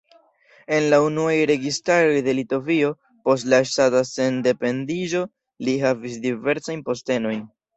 [0.77, 2.89] En la unuaj registaroj de Litovio
[3.29, 5.23] post la ŝtata sendependiĝo
[5.69, 7.47] li havis diversajn postenojn.